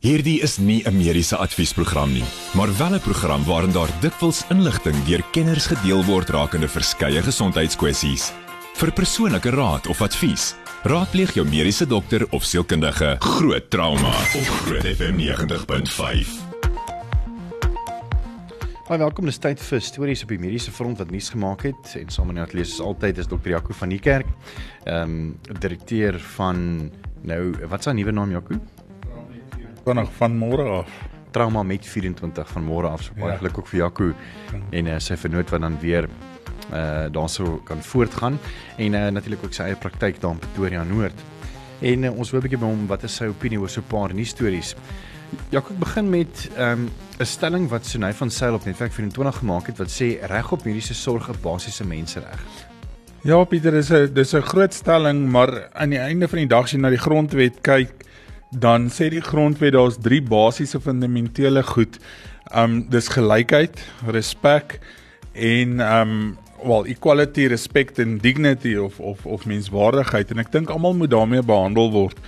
[0.00, 2.24] Hierdie is nie 'n mediese adviesprogram nie,
[2.56, 8.32] maar wel 'n program waarin daar dikwels inligting deur kenners gedeel word rakende verskeie gesondheidskwessies.
[8.74, 13.16] Vir persoonlike raad of advies, raadpleeg jou mediese dokter of sielkundige.
[13.18, 16.28] Groot trauma op Groot FM 90.5.
[18.88, 22.08] Baie welkom dis tyd vir stories op die mediese front wat nuus gemaak het en
[22.08, 24.26] saam in die ateljee soos altyd is dokter Jaco van die kerk.
[24.84, 26.90] Ehm um, direkteur van
[27.22, 28.79] nou wat is sy nuwe naam Jaco?
[29.90, 30.90] Vanaand van môre af.
[31.30, 33.02] Trauma met 24 van môre af.
[33.02, 33.38] So baie Ja.
[33.38, 34.12] geluk ook vir Jaco
[34.70, 36.08] en uh, sy vernoot wat dan weer
[36.72, 38.38] uh daarso kan voortgaan
[38.78, 41.14] en uh, natuurlik ook sy eie praktyk daar in Pretoria Noord.
[41.80, 43.86] En uh, ons hoop 'n bietjie by hom wat is sy opinie oor so 'n
[43.88, 44.74] paar nuus stories.
[45.50, 49.66] Jaco ek begin met 'n um, stelling wat Sunay van Sail op Netwerk 24 gemaak
[49.66, 52.40] het wat sê reg op mediese sorg 'n basiese mensereg.
[53.22, 56.64] Ja, Pieter, dis 'n dis 'n groot stelling, maar aan die einde van die dag
[56.64, 57.92] as jy na die grondwet kyk,
[58.50, 61.98] dan sê die grondwet daar's drie basiese fundamentele goed.
[62.54, 63.78] Um dis gelykheid,
[64.10, 64.80] respek
[65.32, 66.14] en um
[66.64, 71.42] wel equality, respect and dignity of of of menswaardigheid en ek dink almal moet daarmee
[71.46, 72.18] behandel word.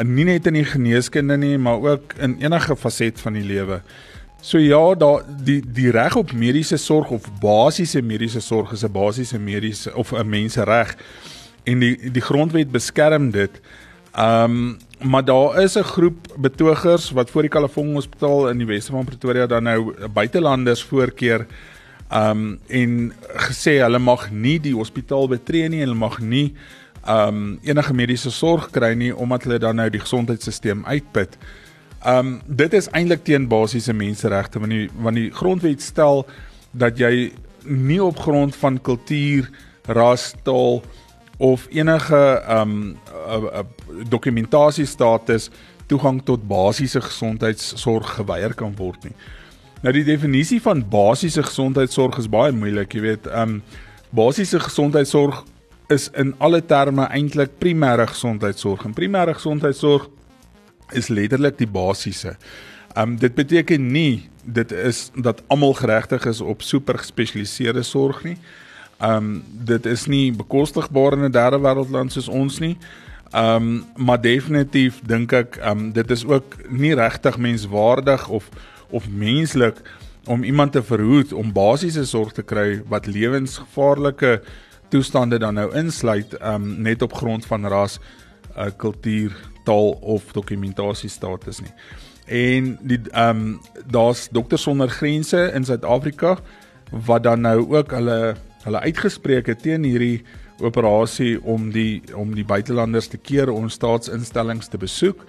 [0.00, 3.82] En nie net in die geneeskunde nie, maar ook in enige faset van die lewe.
[4.42, 8.92] So ja, daar die die reg op mediese sorg of basiese mediese sorg is 'n
[8.92, 10.96] basiese mediese of 'n mensereg
[11.64, 13.60] en die die grondwet beskerm dit.
[14.18, 18.92] Um maar daar is 'n groep betogers wat voor die Kalafong Hospitaal in die Weste
[18.92, 21.46] van Pretoria dan nou buitelanders voorkeur
[22.12, 26.54] um en gesê hulle mag nie die hospitaal betree nie hulle mag nie
[27.08, 31.38] um enige mediese sorg kry nie omdat hulle dan nou die gesondheidstelsel uitput.
[32.06, 36.26] Um dit is eintlik teen basiese menseregte want die want die grondwet stel
[36.70, 37.32] dat jy
[37.64, 39.50] nie op grond van kultuur,
[39.86, 40.82] ras, taal
[41.42, 43.62] of enige um uh, uh,
[44.08, 45.48] dokumentasiestatus
[45.90, 49.16] toegang tot basiese gesondheidsorg geweier kan word nie.
[49.82, 53.58] Nou die definisie van basiese gesondheidsorg is baie moeilik, jy weet, um
[54.14, 55.42] basiese gesondheidsorg
[55.90, 58.86] is in alle terme eintlik primêre gesondheidsorg.
[58.86, 60.06] En primêre gesondheidsorg
[60.94, 62.36] is letterlik die basiese.
[62.94, 68.38] Um dit beteken nie dit is dat almal geregtig is op super gespesialiseerde sorg nie.
[69.02, 72.76] Um dit is nie bekostigbaar in 'n derde wêreldland soos ons nie.
[73.34, 78.48] Um maar definitief dink ek um dit is ook nie regtig menswaardig of
[78.90, 79.82] of menslik
[80.26, 84.42] om iemand te verhoed om basiese sorg te kry wat lewensgevaarlike
[84.88, 87.98] toestande dan nou insluit um net op grond van ras,
[88.56, 89.32] uh, kultuur,
[89.64, 91.74] taal of dokumentasiestatus nie.
[92.26, 96.38] En die um daar's dokters sonder grense in Suid-Afrika
[97.06, 100.22] wat dan nou ook hulle hulle uitgespreek het teen hierdie
[100.62, 105.24] operasie om die om die buitelanders te keer om staatsinstellings te besoek.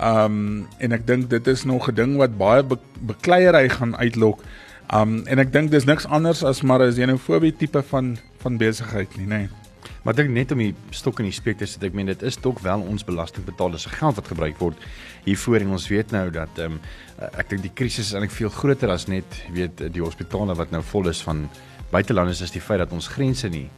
[0.00, 4.42] Um en ek dink dit is nog 'n ding wat baie be bekleierery gaan uitlok.
[4.94, 9.16] Um en ek dink dis niks anders as maar 'n xenofobie tipe van van besigheid
[9.16, 9.28] nie, nê.
[9.28, 9.48] Nee.
[10.02, 12.38] Maar dink net om die stok in die spek te sit, ek meen dit is
[12.40, 14.86] dalk wel ons belastingbetalers se geld wat gebruik word
[15.26, 16.80] hiervoor en ons weet nou dat ehm um,
[17.36, 20.80] ek dink die krisis is eintlik veel groter as net weet die hospitale wat nou
[20.92, 21.48] vol is van
[21.90, 23.68] buitelanders is die feit dat ons grense nie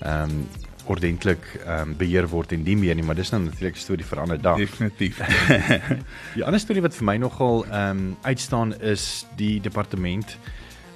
[0.00, 0.48] ehm um,
[0.88, 4.04] ordentlik ehm um, beheer word en nie meer nie, maar dis nou natuurlik 'n storie
[4.04, 4.56] vir 'n ander dag.
[4.56, 5.20] Definitief.
[6.36, 10.38] Die ander storie wat vir my nogal ehm um, uitstaan is die departement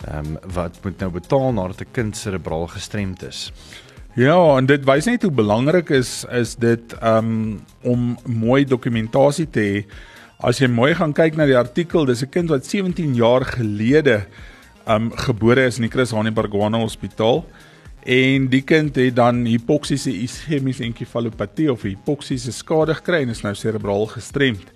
[0.09, 3.53] ehm um, wat moet nou betaal nadat 'n kind serebraal gestremd is.
[4.15, 9.61] Ja, en dit wys net hoe belangrik is is dit um om mooi dokumentasie te
[9.61, 9.85] hê.
[10.43, 14.27] As jy mooi gaan kyk na die artikel, dis 'n kind wat 17 jaar gelede
[14.87, 17.45] um gebore is in die Chris Hani Baragwana Hospitaal.
[18.03, 23.55] En die kind het dan hipoksiese ischemiese enkefalopatie of hipoksiese skade gekry en is nou
[23.55, 24.73] serebraal gestremd.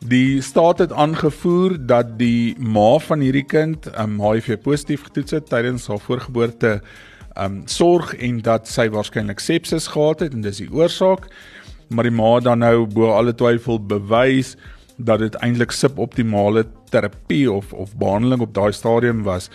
[0.00, 5.48] Die staat het aangevoer dat die ma van hierdie kind um HIV positief getoets het
[5.52, 6.80] tydens haar voorgeboorte
[7.38, 11.28] um sorg en dat sy waarskynlik sepsis gehad het en dis die oorsaak.
[11.90, 14.56] Maar die ma dan nou bo alle twyfel bewys
[15.04, 19.50] dat dit eintlik suboptimale terapie of of behandeling op daai stadium was.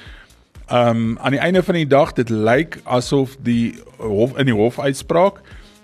[0.71, 5.41] Um aan die einde van die dag dit lyk asof die hof in die hofuitspraak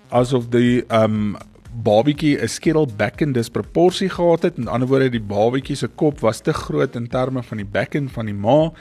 [0.10, 1.38] asof die um
[1.72, 4.58] babietjie 'n skedel bekken disproporsie gehad het.
[4.58, 8.10] In ander woorde die babietjie se kop was te groot in terme van die bekken
[8.10, 8.72] van die ma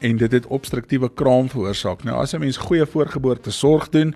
[0.00, 2.04] en dit het obstruktiewe kraam veroorsaak.
[2.04, 4.14] Nou as 'n mens goeie voorgeboorte sorg doen,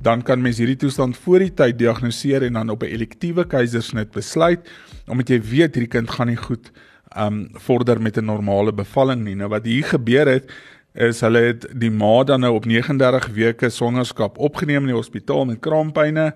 [0.00, 4.10] dan kan mens hierdie toestand voor die tyd diagnoseer en dan op 'n elektiewe keisersnit
[4.10, 4.70] besluit
[5.06, 6.70] omdat jy weet hierdie kind gaan nie goed
[7.16, 9.34] um vorder met 'n normale bevalling nie.
[9.34, 10.50] Nou wat hier gebeur het
[10.94, 15.44] is hulle het die ma dan nou op 39 weke swangerskap opgeneem in die hospitaal
[15.44, 16.34] met kraampyne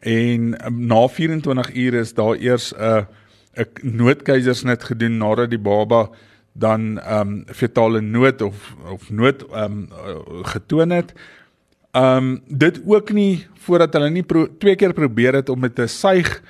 [0.00, 3.06] en um, na 24 ure is daar eers 'n
[3.56, 6.08] 'n noodkeisersnit gedoen nadat die baba
[6.52, 9.88] dan ehm um, fetale nood of of nood ehm um,
[10.44, 11.12] getoon het.
[11.90, 15.78] Ehm um, dit ook nie voordat hulle nie pro, twee keer probeer het om met
[15.78, 16.42] 'n suig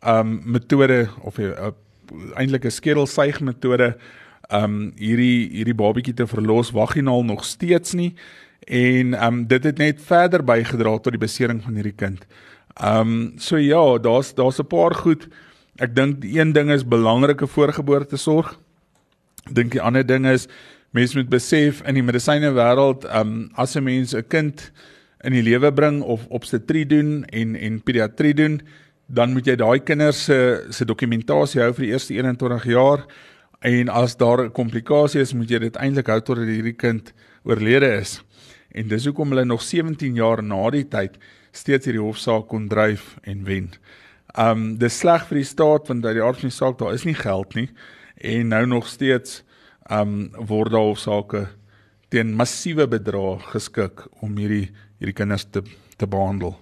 [0.00, 1.72] ehm um, metode of 'n uh,
[2.34, 3.96] eintlik 'n skedelsuig metode
[4.48, 8.14] ehm um, hierdie hierdie babatjie te verlos vaginaal nog steeds nie
[8.60, 12.26] en ehm um, dit het net verder bygedra tot die besering van hierdie kind.
[12.74, 15.28] Ehm um, so ja, daar's daar's 'n paar goed.
[15.76, 18.58] Ek dink een ding is belangrike voorgeboorte sorg
[19.50, 20.48] dink die ander ding is
[20.96, 24.70] mense moet besef in die medisyne wêreld um as 'n mens 'n kind
[25.24, 28.60] in die lewe bring of obstetrie doen en en pediatrie doen
[29.06, 33.06] dan moet jy daai kinders se se dokumentasie hou vir die eerste 21 jaar
[33.60, 37.12] en as daar 'n komplikasie is moet jy dit eintlik hou tot hierdie kind
[37.44, 38.22] oorlede is
[38.74, 41.18] en dis hoekom hulle nog 17 jaar na die tyd
[41.52, 43.70] steeds hierdie hofsaak kon dryf en wen.
[44.38, 47.06] Um dis sleg vir die staat want uit die aard van die saak daar is
[47.08, 47.68] nie geld nie
[48.16, 49.42] en nou nog steeds
[49.92, 51.46] um word daar hofsaake
[52.08, 55.62] teen massiewe bedrae geskik om hierdie hierdie kinders te
[55.96, 56.56] te behandel.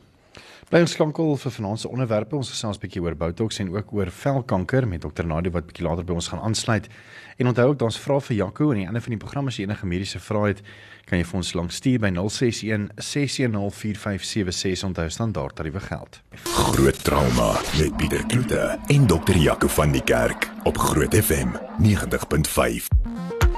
[0.70, 2.36] Bly ons skankel vir finansiële onderwerpe.
[2.36, 5.84] Ons gesels 'n bietjie oor Botox en ook oor velkanker met dokter Nadia wat bietjie
[5.84, 6.88] later by ons gaan aansluit.
[7.36, 9.64] En onthou ook daar's vrae vir Jaco en die einde van die program as jy
[9.64, 10.62] enige mediese vrae het,
[11.04, 16.22] kan jy vir ons lank stuur by 061 610 4576 onthou standaard tariewe geld.
[16.44, 23.53] Groot trauma met Pieter Kloete en dokter Jaco van die Kerk op Groot FM 90.5.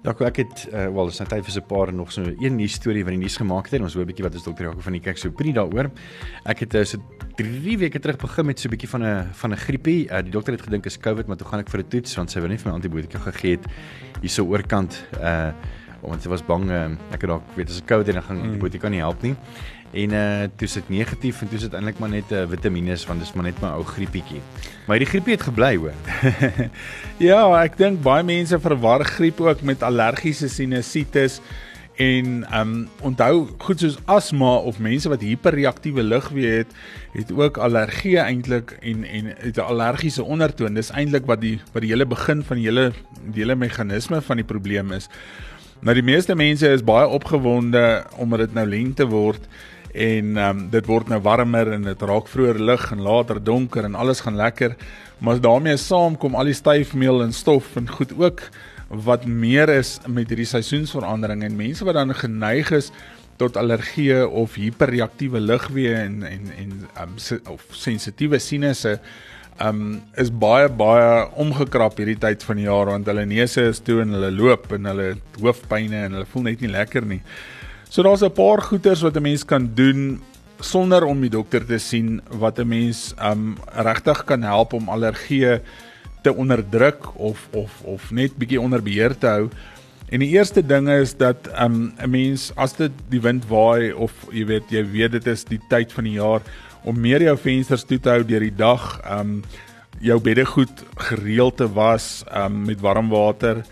[0.00, 2.54] Ja, ek het uh, wel, is nou tyd vir so 'n paar nog so een
[2.56, 4.64] nuus storie wat die nuus gemaak het en ons hoor 'n bietjie wat is dokter
[4.64, 5.90] Jaco van die kyk so opinie daaroor.
[6.46, 6.96] Ek het uh, so
[7.36, 10.08] 3 weke terug begin met so 'n bietjie van 'n van 'n griepie.
[10.08, 12.30] Uh, die dokter het gedink is COVID, maar toe gaan ek vir 'n toets want
[12.30, 13.66] sy wou net vir my antibiotika gegee het
[14.22, 15.52] hierso oorkant uh
[16.02, 18.36] omdat sy was bang uh, ek het dalk weet as ek COVID het dan gaan
[18.36, 18.42] mm.
[18.48, 19.36] antibiotika nie help nie.
[19.90, 23.32] En uh toe sit negatief en toe sit eintlik maar net uh, vitamiene want dis
[23.34, 24.42] maar net my ou griepietjie.
[24.86, 25.96] Maar hierdie griepie het gebly hoor.
[27.30, 31.40] ja, ek dink baie mense verwar griep ook met allergiese sinusitis
[32.00, 36.70] en um onthou goed soos asma of mense wat hiperreaktiewe lugweë het,
[37.12, 40.74] het ook allergie eintlik en en het 'n allergiese ondertoon.
[40.74, 42.92] Dis eintlik wat die wat die hele begin van die hele
[43.34, 45.08] die hele meganisme van die probleem is.
[45.80, 49.48] Nou die meeste mense is baie opgewonde omdat dit nou lente word
[49.94, 53.94] en um, dit word nou warmer en dit raak vroeër lig en later donker en
[53.98, 54.76] alles gaan lekker
[55.18, 58.44] maar daarmee saam kom al die styfmeel en stof en goed ook
[59.06, 62.92] wat meer is met hierdie seisoensverandering en mense wat dan geneig is
[63.40, 66.72] tot allergieë of hiperreaktiewe lugweë en en en
[67.02, 67.18] um,
[67.54, 68.98] of sensitiewe sinusse
[69.60, 74.00] um is baie baie omgekrap hierdie tyd van die jaar want hulle neuse is toe
[74.04, 75.08] en hulle loop en hulle
[75.40, 77.20] hoofpynne en hulle voel net nie lekker nie.
[77.90, 80.22] So daar's 'n paar goeters wat 'n mens kan doen
[80.60, 85.60] sonder om die dokter te sien wat 'n mens um regtig kan help om allergieë
[86.22, 89.48] te onderdruk of of of net bietjie onder beheer te hou.
[90.08, 94.12] En die eerste ding is dat um 'n mens as dit die wind waai of
[94.30, 96.42] jy weet jy weet dit is die tyd van die jaar
[96.84, 99.42] om meer jou vensters toe te hou deur die dag, um
[100.00, 103.64] jou beddegoed gereeld te was um met warm water.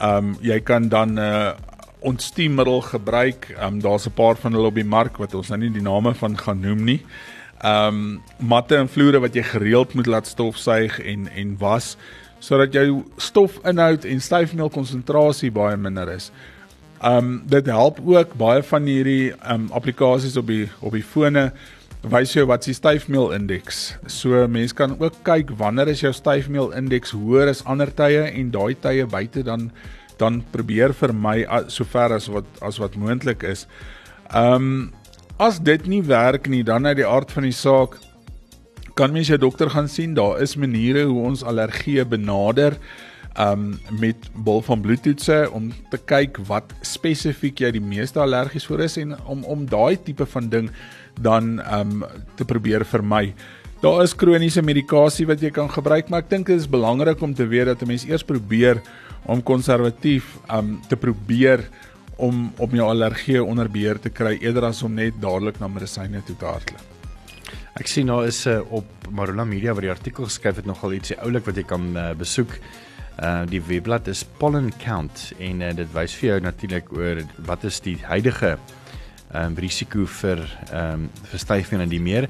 [0.00, 1.52] Um jy kan dan 'n uh,
[2.00, 3.54] ontstiemiddel gebruik.
[3.56, 5.82] Ehm um, daar's 'n paar van hulle op die mark wat ons nou nie die
[5.82, 7.00] name van gaan noem nie.
[7.60, 11.96] Ehm um, matte en vloere wat jy gereeld moet laat stofsuig en en was
[12.38, 16.30] sodat jou stofinhoud en styfmeel konsentrasie baie minder is.
[17.00, 21.04] Ehm um, dit help ook baie van hierdie ehm um, aplikasies op die op die
[21.04, 21.52] fone
[22.00, 23.94] wys jou wat se styfmeel indeks.
[24.06, 28.50] So mense kan ook kyk wanneer is jou styfmeel indeks hoër as ander tye en
[28.50, 29.70] daai tye buite dan
[30.20, 33.66] dan probeer vermy sover as wat as wat moontlik is.
[34.30, 34.80] Ehm um,
[35.40, 37.96] as dit nie werk nie, dan uit die aard van die saak
[38.94, 40.12] kan mens jou dokter gaan sien.
[40.14, 42.76] Daar is maniere hoe ons allergie benader
[43.38, 48.82] um met bol van bloedtoetse om te kyk wat spesifiek jy die meeste allergies vir
[48.88, 50.70] is en om om daai tipe van ding
[51.22, 52.04] dan um
[52.36, 53.32] te probeer vermy.
[53.80, 57.32] Daar is kroniese medikasie wat jy kan gebruik, maar ek dink dit is belangrik om
[57.34, 58.82] te weet dat 'n mens eers probeer
[59.26, 61.66] om konservatief um te probeer
[62.20, 66.22] om om jou allergie onder beheer te kry eerder as om net dadelik na medisyne
[66.26, 66.86] toe te hardloop.
[67.80, 71.16] Ek sien nou is uh, op Marula Media waar die artikel geskryf het nogal ietsie
[71.24, 72.58] oulik wat jy kan uh, besoek.
[73.20, 77.64] Uh die webblad is Pollen Count en uh, dit wys vir jou natuurlik oor wat
[77.68, 78.56] is die huidige
[79.36, 80.40] um risiko vir
[80.74, 82.28] um verstyfing en die meer.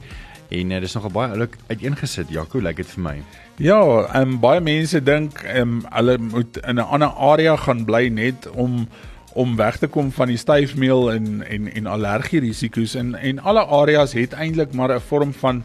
[0.50, 2.30] En uh, dis nogal baie oulik uiteengesit.
[2.35, 3.16] Jaco, lyk like dit vir my.
[3.62, 7.85] Ja, ehm um, baie mense dink ehm um, hulle moet in 'n ander area gaan
[7.85, 8.88] bly net om
[9.33, 13.64] om weg te kom van die styfmeel en en en allergie risiko's en en alle
[13.66, 15.62] areas het eintlik maar 'n vorm van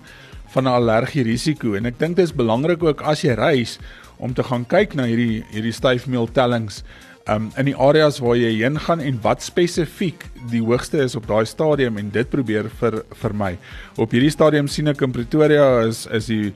[0.54, 3.80] van 'n allergie risiko en ek dink dit is belangrik ook as jy reis
[4.18, 6.84] om te gaan kyk na hierdie hierdie styfmeel tellings
[7.32, 11.28] um in die areas waar jy heen gaan en wat spesifiek die hoogste is op
[11.30, 13.52] daai stadium en dit probeer vir vir my.
[13.98, 16.54] Op hierdie stadium sien ek in Pretoria is is die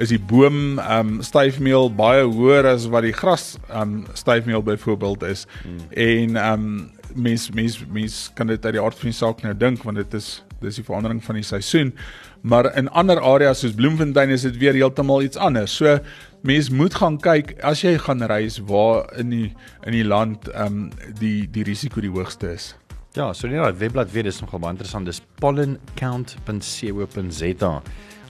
[0.00, 5.46] is die boom um styfmeel baie hoër as wat die gras um styfmeel byvoorbeeld is.
[5.62, 5.84] Hmm.
[5.92, 6.66] En um
[7.14, 10.16] mens mens mens kan dit uit die aard van die saak nou dink want dit
[10.16, 11.94] is dis die verandering van die seisoen.
[12.42, 15.76] Maar in ander areas soos Bloemfontein is dit weer heeltemal iets anders.
[15.76, 15.98] So
[16.46, 19.52] mens moet gaan kyk as jy gaan reis waar in die
[19.84, 22.74] in die land ehm um, die die risiko die hoogste is.
[23.16, 25.06] Ja, so net daai webblad weer is nogal baie interessant.
[25.08, 27.72] Dis pollencount.co.za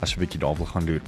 [0.01, 1.01] as jy bietjie daar wil gaan doen.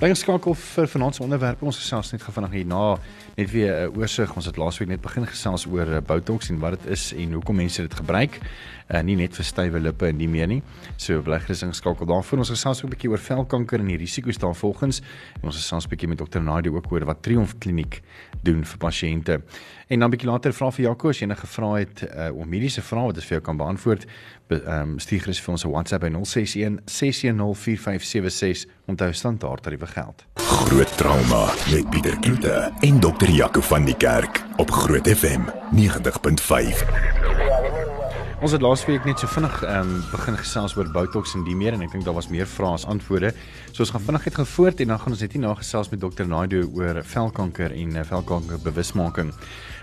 [0.00, 1.62] Bly geskakel vir vanaand se onderwerp.
[1.62, 2.98] Ons gesels net gevinnig hierna
[3.36, 4.34] net weer 'n uh, oorsig.
[4.36, 7.56] Ons het laasweek net begin gesels oor uh, Botox en wat dit is en hoekom
[7.56, 8.40] mense dit gebruik
[8.90, 10.60] uh, nie net vir stywe lippe en nie meer nie.
[11.00, 12.42] So bly gerus ingeskakel daarvoor.
[12.44, 15.00] Ons gesels ook 'n bietjie oor velkanker en die risiko's daarvolgens.
[15.40, 18.02] En ons gesels 'n bietjie met dokter Nadia ook oor wat Triomf Kliniek
[18.42, 19.42] doen vir pasiënte.
[19.88, 22.48] En dan 'n bietjie later vra vir Jaco as jy enige vrae het uh, om
[22.48, 24.06] mediese vrae wat ons vir jou kan beantwoord.
[24.50, 29.86] Ehm um, stuur gerus vir ons 'n WhatsApp by 061 610 4576 onthou standaard tariewe
[29.86, 30.24] geld.
[30.34, 35.40] Groot trauma met Pieter Kloete en dokter Jaco van die Kerk op Groot FM
[35.70, 36.84] 90.5.
[38.40, 41.72] Ons het laasweek net so vinnig ehm um, begin gesels oor Botox en die meer
[41.76, 43.34] en ek dink daar was meer vrae as antwoorde.
[43.72, 46.26] So ons gaan vinnig net gevoort en dan gaan ons net hierna gesels met dokter
[46.26, 49.30] Naido oor velkanker en uh, velkanker bewusmaking.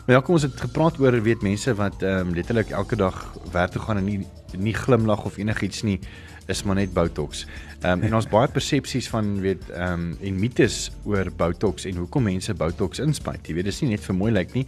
[0.08, 3.16] Maar ja, kom ons het gepraat oor weet mense wat ehm um, letterlik elke dag
[3.52, 6.00] werk toe gaan en nie nie glimlag of enigiets nie
[6.48, 7.46] is maar net Botox.
[7.82, 12.00] Ehm um, en ons baie persepsies van weet ehm um, en mites oor Botox en
[12.04, 13.44] hoekom mense Botox inspuit.
[13.48, 14.66] Jy weet dis nie net vir mooi lyk nie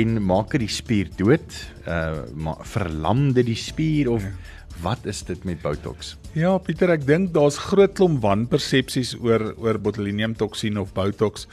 [0.00, 2.24] en maak dit die spier dood, uh
[2.68, 4.24] verlam dit die spier of
[4.82, 6.16] wat is dit met Botox?
[6.38, 11.48] Ja, Pieter, ek dink daar's groot klomp wanpersepsies oor oor botulinum toksien of Botox.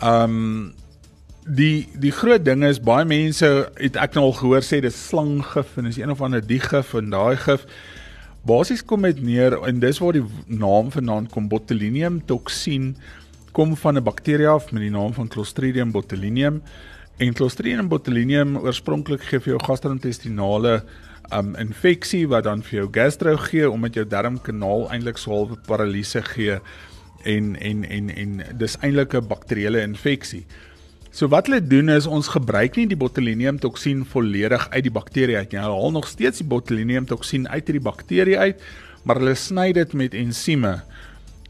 [0.00, 0.72] Ehm um,
[1.44, 5.76] die die groot ding is baie mense het ek nou al gehoor sê dis slanggif
[5.76, 7.66] en is een of ander die gif en daai gif
[8.44, 12.94] Basies kom dit neer en dis waar die naam vanaand kom botulinum toksien
[13.52, 16.62] kom van 'n bakterie af met die naam van Clostridium botulinum
[17.18, 20.82] en Clostridium botulinum oorspronklik gee vir jou gastrointestinale
[21.32, 26.58] um infeksie wat dan vir jou gastro gee omdat jou darmkanaal eintlik swaalwe paralise gee
[27.24, 30.44] en en en en dis eintlik 'n bakterieële infeksie.
[31.14, 35.36] So wat hulle doen is ons gebruik nie die botulinum toksien volledig uit die bakterie
[35.38, 35.60] uit nie.
[35.62, 38.64] Hulle haal nog steeds die botulinum toksien uit hierdie bakterie uit,
[39.06, 40.80] maar hulle sny dit met ensieme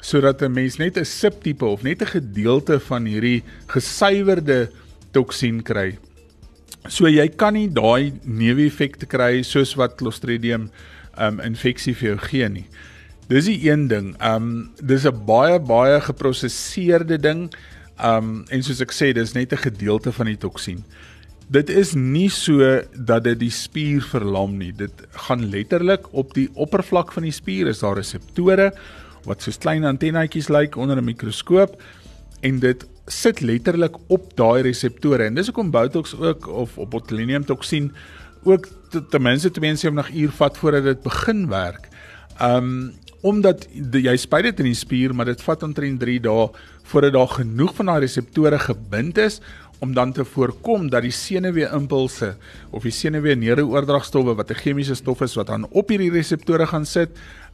[0.04, 3.42] sodat 'n mens net 'n subtipe of net 'n gedeelte van hierdie
[3.73, 4.68] gesuiwerde
[5.12, 5.97] toksien kry.
[6.88, 10.71] So jy kan nie daai neeweffekte kry soos wat Clostridium
[11.18, 12.66] um infeksie vir jou gee nie.
[13.28, 14.14] Dis die een ding.
[14.21, 17.50] Um dis 'n baie baie geprosesseerde ding.
[18.03, 20.85] Um en soos ek sê, dis net 'n gedeelte van die toksien.
[21.49, 24.73] Dit is nie so dat dit die spier verlam nie.
[24.73, 28.73] Dit gaan letterlik op die oppervlak van die spier is daar reseptore
[29.25, 31.81] wat soos klein antennetjies lyk onder 'n mikroskoop
[32.43, 35.25] en dit sit letterlik op daai reseptore.
[35.25, 37.93] En dis hoekom Botox ook of op botulinum toksien
[38.45, 38.69] ook
[39.11, 41.89] ten minste 72 uur vat voordat dit begin werk.
[42.41, 42.93] Um
[43.25, 46.49] omdat jy spuit dit in die spier, maar dit vat omtrent 3 dae
[46.90, 49.40] voordat daar genoeg van daai reseptore gebind is
[49.85, 52.35] om dan te voorkom dat die senuwee-impulse
[52.71, 57.11] of die senuwee-neuroordragstowwe wat 'n chemiese stof is wat dan op hierdie reseptore gaan sit,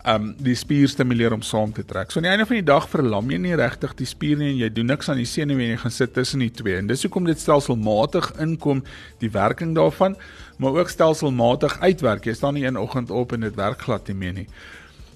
[0.06, 2.10] um die spier stimuleer om saam te trek.
[2.10, 4.56] So aan die einde van die dag verlam jy nie regtig die spier nie en
[4.56, 6.76] jy doen niks aan die senuwee en jy gaan sit tussen die twee.
[6.76, 8.82] En dis hoekom dit stelselmatig inkom
[9.20, 10.16] die werking daarvan,
[10.58, 12.24] maar ook stelselmatig uitwerk.
[12.24, 14.48] Jy staan nie een oggend op en dit werk glad nie meer nie.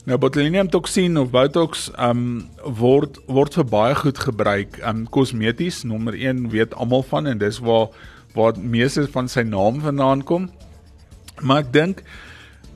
[0.05, 2.43] Nou botulinum toksien of Botox um
[2.77, 4.77] word word vir baie goed gebruik.
[4.85, 7.89] Um kosmeties nommer 1 weet almal van en dis waar
[8.35, 10.51] waar meeste van sy naam vandaan kom.
[11.41, 12.03] Maar ek dink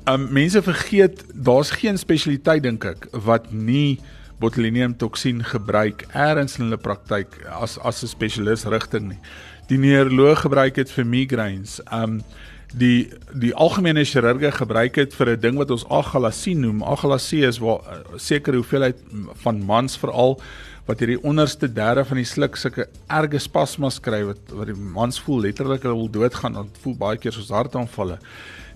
[0.08, 3.98] um mense vergeet daar's geen spesialiteit dink ek wat nie
[4.40, 9.20] botulinum toksien gebruik eers in hulle praktyk as as 'n spesialis rigting nie.
[9.68, 11.76] Die neuroloog gebruik dit vir migraines.
[11.92, 12.22] Um
[12.76, 16.82] die die algemene chirurge gebruik dit vir 'n ding wat ons agalasie noem.
[16.82, 18.96] Agalasie is waar uh, sekere hoeveelheid
[19.42, 20.40] van mans veral
[20.86, 25.20] wat hierdie onderste derde van die sluk sulke erge spasmas kry wat wat die mans
[25.20, 28.18] voel letterlik hulle wil doodgaan en voel baie keer soos hartaanvalle.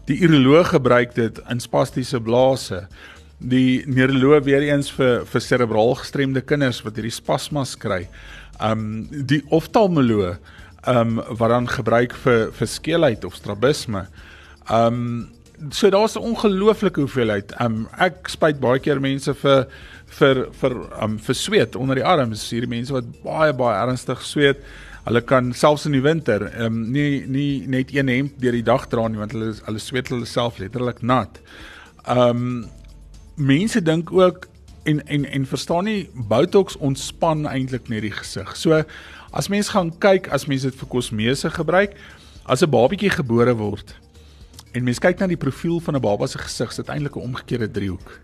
[0.06, 2.86] Die uroloog gebruik dit in spastiese blase.
[3.38, 8.08] Die neuroloog weer eens vir vir serebraal gestremde kinders wat hierdie spasmas kry.
[8.60, 10.38] Um die oftalmoloog
[10.86, 14.06] ehm um, wat dan gebruik vir vir skeelheid of strabisme.
[14.68, 15.30] Ehm um,
[15.70, 17.54] so daar's 'n ongelooflike hoeveelheid.
[17.60, 19.66] Um ek spyt baie keer mense vir
[20.06, 22.50] vir vir um vir sweet onder die arms.
[22.50, 24.56] Hierdie mense wat baie baie ernstig sweet.
[25.04, 28.88] Hulle kan selfs in die winter um nie nie net een hemp deur die dag
[28.88, 31.40] dra nie want hulle hulle sweet hulle self letterlik nat.
[32.06, 32.66] Um
[33.36, 34.46] mense dink ook
[34.84, 38.56] en en en verstaan nie Botox ontspan eintlik net die gesig.
[38.56, 38.82] So
[39.32, 41.96] as mens gaan kyk as mens dit vir kosmese gebruik,
[42.44, 43.94] as 'n babatjie gebore word
[44.72, 47.70] en mens kyk na die profiel van 'n baba se gesig, sit eintlik 'n omgekeerde
[47.70, 48.20] driehoek.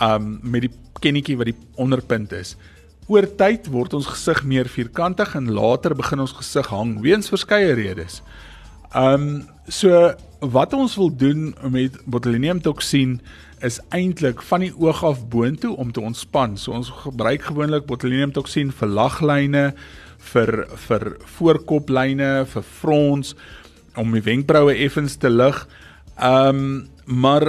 [0.00, 2.56] Um met die kennetjie wat die onderpunt is.
[3.06, 7.74] Oor tyd word ons gesig meer vierkantig en later begin ons gesig hang weens verskeie
[7.74, 8.22] redes.
[8.94, 13.20] Um so wat ons wil doen met botulinum toksien
[13.60, 16.56] is eintlik van die oog af boontoe om te ontspan.
[16.56, 19.74] So ons gebruik gewoonlik botulinum toksien vir laglyne,
[20.32, 21.04] vir vir
[21.38, 23.34] voorkoplyne, vir frons
[24.00, 25.64] om die wenkbroue effens te lig.
[26.18, 27.44] Ehm um, maar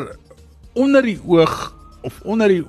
[0.76, 1.72] onder die oog
[2.04, 2.64] of onder die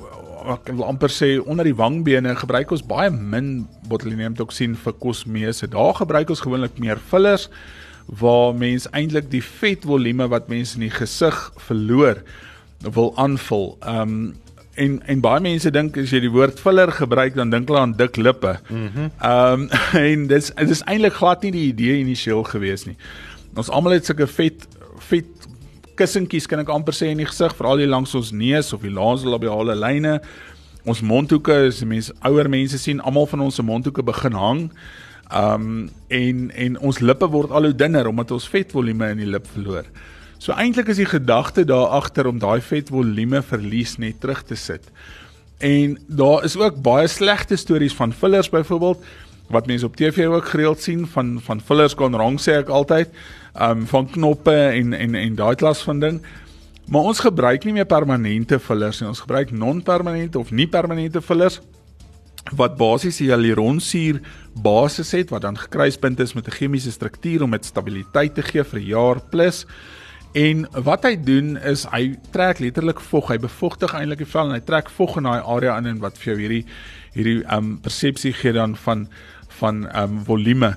[0.47, 5.67] ek wil amper sê onder die wangbene gebruik ons baie min botulinum toksien vir kosmese.
[5.67, 7.49] Daar gebruik ons gewoonlik meer fillers
[8.07, 11.35] waar mens eintlik die vetvolume wat mense in die gesig
[11.67, 12.23] verloor
[12.87, 13.73] wil aanvul.
[13.83, 14.35] Ehm um,
[14.76, 17.97] en en baie mense dink as jy die woord filler gebruik dan dink hulle aan
[17.97, 18.56] dik lippe.
[18.68, 19.11] Mhm.
[19.21, 22.97] Ehm mm um, en dis dis eintlik glad nie die idee initieel gewees nie.
[23.56, 24.68] Ons almal het sulke vet
[25.11, 25.49] vet
[25.97, 28.92] kussentjies kan ek amper sê in die gesig, veral hier langs ons neus of die
[28.92, 30.18] labiale lyne.
[30.87, 34.61] Ons mondhoeke, as mense ouer mense sien, almal van ons se mondhoeke begin hang.
[35.33, 39.49] Um en en ons lippe word al hoe dunner omdat ons vetvolume in die lip
[39.54, 39.88] verloor.
[40.38, 44.90] So eintlik is die gedagte daar agter om daai vetvolume verlies net terug te sit.
[45.59, 49.05] En daar is ook baie slegte stories van fillers byvoorbeeld
[49.49, 53.09] wat mense op TV ook gereeld sien van van fillers kon rang sê ek altyd,
[53.55, 56.21] ehm um, van knoppe en en en daai klas van ding.
[56.87, 59.09] Maar ons gebruik nie meer permanente fillers nie.
[59.09, 61.61] Ons gebruik non-permanente of nie permanente fillers
[62.55, 64.21] wat basies hyaluronsuur
[64.62, 68.64] basis het wat dan gekruispunt is met 'n chemiese struktuur om dit stabiliteit te gee
[68.64, 69.66] vir jaar plus.
[70.37, 74.59] En wat hy doen is hy trek letterlik vog, hy bevochtig eintlik die vel en
[74.59, 76.64] hy trek vog in daai area in en wat vir jou hierdie
[77.14, 79.07] hierdie um persepsie gee dan van
[79.57, 80.75] van um volume.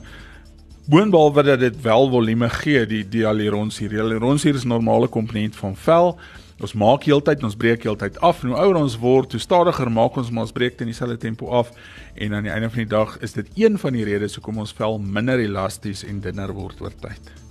[0.87, 3.97] Boonbehalwe dat dit wel volume gee, die die hyaluronsuur.
[3.97, 6.17] Hyaluronsuur is 'n normale komponent van vel.
[6.61, 8.41] Ons maak heeltyd, ons breek heeltyd af.
[8.41, 11.71] Hoe ouer ons word, hoe stadiger maak ons maar ons breek in dieselfde tempo af.
[12.15, 14.73] En aan die einde van die dag is dit een van die redes hoekom ons
[14.73, 17.48] vel minder elasties en dunner word oor tyd.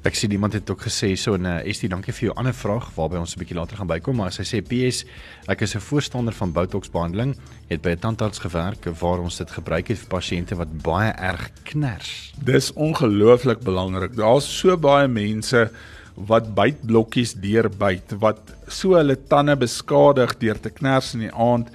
[0.00, 2.86] Ek sien iemand het ook gesê so en uh, Estie, dankie vir jou ander vraag
[2.94, 5.04] waarby ons 'n bietjie later gaan bykom, maar sy sê PS,
[5.46, 7.36] ek is 'n voorstander van Botox behandeling,
[7.68, 11.50] het by 'n tandarts gewerk waar ons dit gebruik het vir pasiënte wat baie erg
[11.64, 12.32] kners.
[12.42, 14.16] Dis ongelooflik belangrik.
[14.16, 15.70] Daar's so baie mense
[16.14, 21.68] wat bytblokkies deurbyt wat so hulle tande beskadig deur te kners in die aand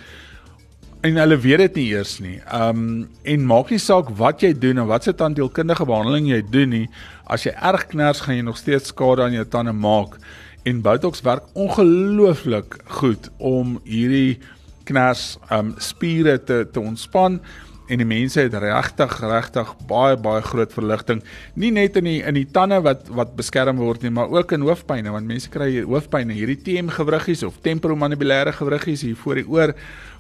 [1.05, 2.39] en hulle weet dit nie eers nie.
[2.53, 6.73] Um en maak nie saak wat jy doen en wat se tandheelkundige behandeling jy doen
[6.73, 6.87] nie,
[7.29, 10.17] as jy erg kners gaan jy nog steeds skade aan jou tande maak.
[10.65, 14.39] En Botox werk ongelooflik goed om hierdie
[14.89, 17.39] kners um spiere te te ontspan
[17.85, 21.21] en die mense het regtig regtig baie baie groot verligting
[21.61, 24.65] nie net in die in die tande wat wat beskerm word nie maar ook in
[24.65, 29.75] hoofpynne want mense kry hoofpynne hierdie TM gewriggies of temporomandibulêre gewriggies hier voor die oor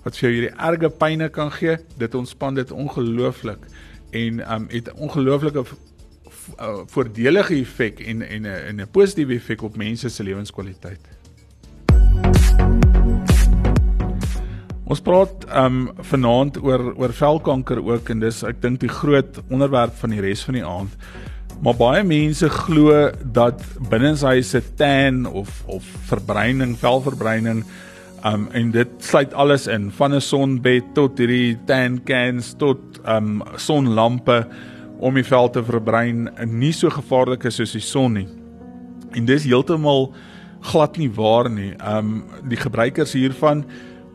[0.05, 1.79] wat vir jou hierdie erge pynne kan gee.
[1.97, 3.65] Dit ontspan dit ongelooflik.
[4.13, 10.09] En um het ongelooflike uh, voordelige effek en en 'n 'n positiewe effek op mense
[10.09, 11.01] se lewenskwaliteit.
[14.85, 19.95] Ons praat um vanaand oor oor velkanker ook en dis ek dink die groot onderwerp
[19.95, 20.93] van die res van die aand.
[21.63, 27.65] Maar baie mense glo dat binnenshuise tan of of verbreining, velverbreining
[28.25, 33.43] um en dit sluit alles in van 'n sonbed tot hierdie tan cans tot um
[33.55, 34.45] sonlampe
[34.99, 38.27] om die vel te verbrein nie so gevaarlik is soos die son nie.
[39.13, 40.13] En dis heeltemal
[40.61, 41.73] glad nie waar nie.
[41.97, 43.65] Um die gebruikers hiervan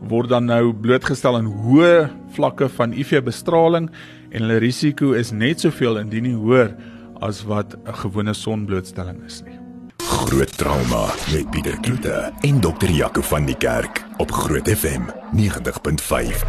[0.01, 3.89] word dan nou blootgestel aan hoë vlakke van UV-bestraling
[4.31, 6.75] en hulle risiko is net soveel indien nie hoër
[7.21, 9.50] as wat 'n gewone sonblootstelling is nie.
[10.11, 15.01] Groot trauma met Pieter Kloete en dokter Jaco van die Kerk op Groot FM
[15.35, 16.41] 90.5.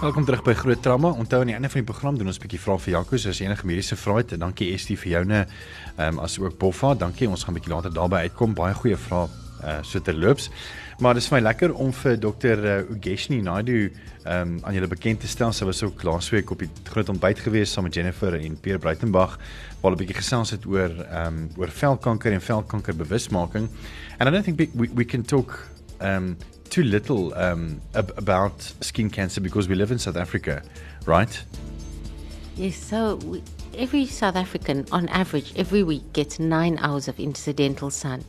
[0.00, 1.08] Welkom terug by Groot Trauma.
[1.08, 3.38] Onthou aan die einde van die program doen ons 'n bietjie vrae vir Jaco as
[3.38, 4.38] jy enige mediese vrae het.
[4.40, 5.46] Dankie Estie vir joune.
[5.96, 7.28] Ehm um, as ook Boffa, dankie.
[7.28, 8.54] Ons gaan 'n bietjie later daarby uitkom.
[8.54, 9.28] Baie goeie vrae
[9.64, 10.50] uh so terloops.
[11.00, 12.58] Maar dit is vir my lekker om vir Dr.
[12.92, 13.86] Ugeshni Naidu
[14.28, 15.48] um, aan julle bekend te stel.
[15.56, 19.38] Sy was ook laasweek op die groot ontbyt gewees saam met Jennifer en Pierre Breitenberg
[19.80, 23.70] waar 'n bietjie gesels het oor ehm um, oor velkanker en velkanker bewusmaking.
[24.18, 25.64] And I don't think we we can talk
[26.00, 26.36] um
[26.68, 30.62] too little um ab about skin cancer because we live in South Africa,
[31.06, 31.44] right?
[32.56, 33.42] Yes, so we,
[33.78, 38.20] every South African, on average, every week gets nine hours of incidental sun.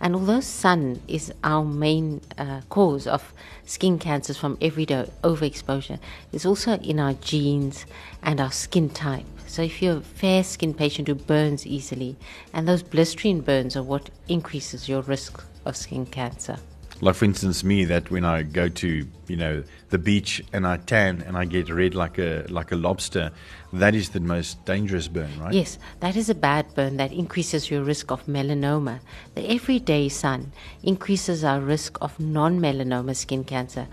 [0.00, 3.32] And although sun is our main uh, cause of
[3.64, 5.98] skin cancers from everyday overexposure,
[6.32, 7.86] it's also in our genes
[8.22, 9.26] and our skin type.
[9.46, 12.16] So if you're a fair skinned patient who burns easily,
[12.52, 16.58] and those blistering burns are what increases your risk of skin cancer.
[17.00, 20.76] Like for instance me that when I go to you know the beach and I
[20.78, 23.30] tan and I get red like a like a lobster
[23.72, 27.70] that is the most dangerous burn right Yes, that is a bad burn that increases
[27.70, 29.00] your risk of melanoma.
[29.34, 33.86] The everyday sun increases our risk of non-melanoma skin cancer,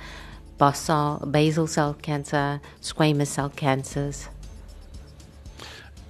[0.58, 4.30] basal, basal cell cancer, squamous cell cancers.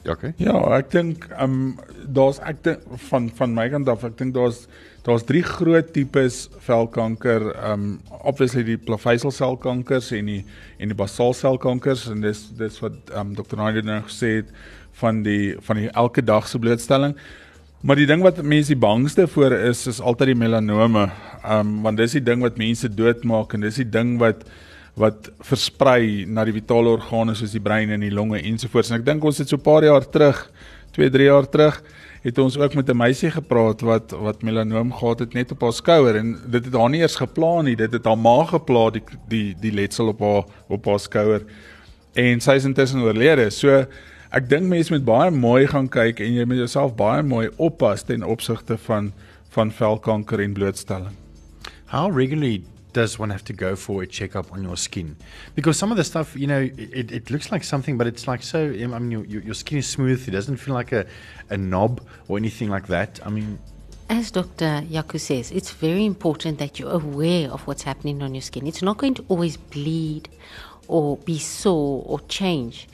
[0.10, 4.18] Okay Ja, ek dink ehm um, daar's ek dink van van my kant af, ek
[4.20, 4.66] dink daar's
[5.08, 7.52] daar's drie groot tipes velkanker.
[7.56, 10.42] Ehm um, obviously die plaveisselselkankers en die
[10.78, 13.60] en die basalselkankers en dis dis wat ehm um, Dr.
[13.60, 14.52] Naidoo nou gesê het
[15.02, 17.16] van die van die elke dag se blootstelling.
[17.82, 21.08] Maar die ding wat mense die bangste voor is is altyd die melanome.
[21.44, 24.44] Ehm um, want dis die ding wat mense doodmaak en dis die ding wat
[24.98, 28.92] wat versprei na die vitale organe soos die brein en die longe ensovoorts.
[28.92, 30.50] En ek dink ons het so 'n paar jaar terug,
[30.94, 31.84] 2, 3 jaar terug,
[32.24, 35.74] het ons ook met 'n meisie gepraat wat wat melanoom gehad het net op haar
[35.74, 37.76] skouer en dit het haar nie eers geplan nie.
[37.76, 41.42] Dit het haar ma gepla die die die letsel op haar op haar skouer.
[42.14, 43.50] En sy is intussen oorlede.
[43.50, 43.86] So
[44.32, 48.04] ek dink mense moet baie mooi gaan kyk en jy moet jouself baie mooi oppas
[48.04, 49.14] ten opsigte van
[49.50, 51.16] van velkanker en blootstelling.
[51.88, 52.64] how regularly
[52.98, 55.16] does one have to go for a checkup on your skin
[55.54, 56.62] because some of the stuff you know
[57.00, 58.60] it, it looks like something but it's like so
[58.96, 61.06] I mean your, your skin is smooth it doesn't feel like a
[61.56, 63.60] a knob or anything like that I mean
[64.10, 64.74] As Dr.
[64.96, 68.64] Yaku says, it's very important that you're aware of what's happening on your skin.
[68.72, 70.26] It's not going to always bleed
[70.88, 72.88] or be sore or change,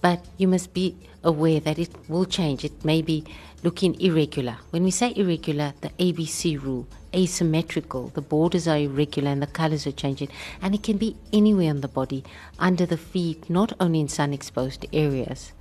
[0.00, 2.64] but you must be aware that it will change.
[2.64, 3.24] It may be
[3.62, 4.58] looking irregular.
[4.70, 9.86] When we say irregular, the ABC rule, asymmetrical, the borders are irregular and the colors
[9.86, 10.28] are changing,
[10.62, 12.22] and it can be anywhere on the body,
[12.58, 15.52] under the feet, not only in sun exposed areas.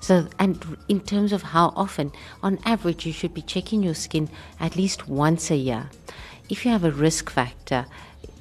[0.00, 4.28] So, and in terms of how often, on average, you should be checking your skin
[4.60, 5.88] at least once a year.
[6.50, 7.86] If you have a risk factor,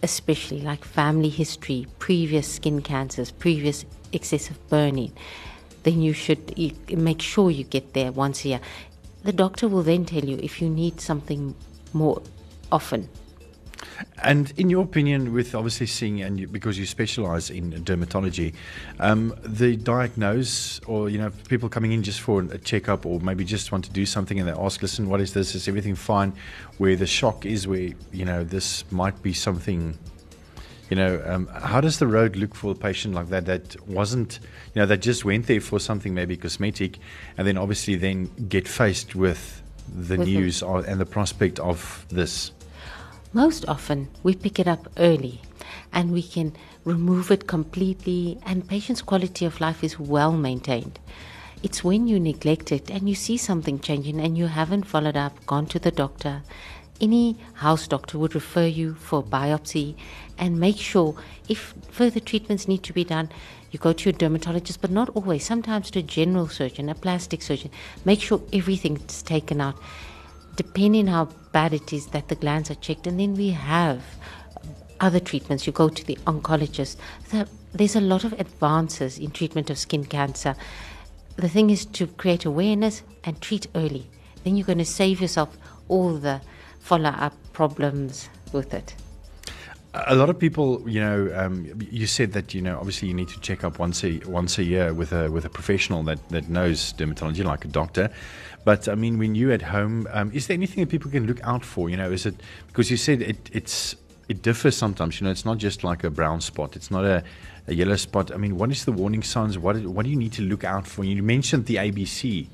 [0.04, 5.12] especially like family history, previous skin cancers, previous excessive burning,
[5.84, 6.58] then you should
[6.90, 8.62] make sure you get there once a year.
[9.24, 11.56] The doctor will then tell you if you need something
[11.94, 12.22] more
[12.72, 13.10] often.
[14.24, 18.54] And in your opinion, with obviously seeing and you, because you specialize in dermatology,
[19.00, 23.44] um, the diagnose or you know people coming in just for a checkup or maybe
[23.46, 25.56] just want to do something and they ask, listen, what is this?
[25.56, 26.34] Is everything fine?
[26.78, 29.98] Where the shock is, where you know this might be something.
[30.90, 34.40] You know, um, how does the road look for a patient like that that wasn't,
[34.74, 37.00] you know, that just went there for something maybe cosmetic,
[37.38, 42.06] and then obviously then get faced with the With news or, and the prospect of
[42.10, 42.52] this.
[43.34, 45.42] Most often, we pick it up early
[45.92, 51.00] and we can remove it completely, and patient's quality of life is well maintained.
[51.64, 55.46] It's when you neglect it and you see something changing and you haven't followed up,
[55.48, 56.44] gone to the doctor.
[57.02, 59.96] Any house doctor would refer you for biopsy
[60.38, 61.16] and make sure
[61.50, 63.30] if further treatments need to be done,
[63.72, 65.46] you go to your dermatologist, but not always.
[65.46, 67.72] Sometimes to a general surgeon, a plastic surgeon.
[68.06, 69.78] Make sure everything's taken out
[70.56, 74.02] depending how bad it is that the glands are checked and then we have
[75.00, 76.96] other treatments you go to the oncologist
[77.74, 80.56] there's a lot of advances in treatment of skin cancer
[81.36, 84.08] the thing is to create awareness and treat early
[84.44, 85.58] then you're going to save yourself
[85.90, 86.40] all the
[86.90, 88.96] follow-up problems with it
[90.12, 91.56] A lot of people, you know, um,
[91.90, 94.64] you said that you know, obviously, you need to check up once a once a
[94.64, 98.10] year with a with a professional that that knows dermatology, like a doctor.
[98.66, 101.42] But I mean, when you at home, um, is there anything that people can look
[101.44, 101.90] out for?
[101.90, 102.36] You know, is it
[102.68, 103.96] because you said it it's
[104.28, 105.20] it differs sometimes.
[105.20, 106.76] You know, it's not just like a brown spot.
[106.76, 107.24] It's not a,
[107.68, 108.34] a yellow spot.
[108.34, 109.58] I mean, what is the warning signs?
[109.58, 111.06] What what do you need to look out for?
[111.06, 112.48] You mentioned the ABC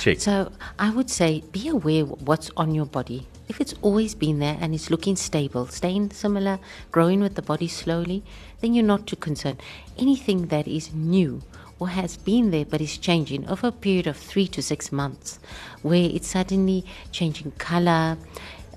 [0.00, 0.18] check.
[0.18, 3.26] So I would say be aware what's on your body.
[3.50, 6.60] If it's always been there and it's looking stable, staying similar,
[6.92, 8.22] growing with the body slowly,
[8.60, 9.60] then you're not too concerned.
[9.98, 11.42] Anything that is new
[11.80, 15.40] or has been there but is changing over a period of three to six months,
[15.82, 18.16] where it's suddenly changing color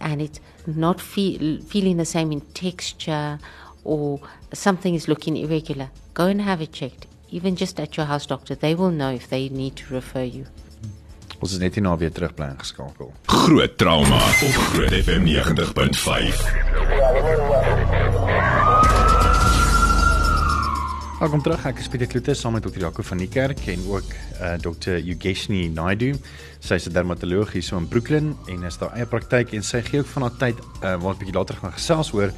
[0.01, 3.37] and it's not feel, feeling the same in texture
[3.83, 4.21] or
[4.53, 7.05] something is looking irregular, go and have it checked.
[7.29, 10.47] Even just at your house doctor, they will know if they need to refer you.
[11.43, 13.09] Ons is net hier na weer terug bly ingeskakel.
[13.27, 14.15] Groot trauma
[14.47, 16.43] op Groot FM 90.5.
[21.19, 21.65] Welkom terug.
[21.67, 22.85] Ek is Pieter Kloete saam met Dr.
[22.85, 25.01] Jaco van die kerk en ook uh, Dr.
[25.03, 26.13] Yugeshni Naidu.
[26.63, 29.83] Sy is 'n dermatoloog hier so in Brooklyn en is daar eie praktyk en sy
[29.83, 32.31] gee ook van haar tyd uh, waar ons bietjie later gaan gesels oor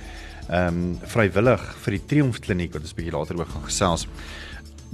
[0.50, 4.10] ehm um, vrywillig vir die Triumph Kliniek wat ons bietjie later oor gaan gesels.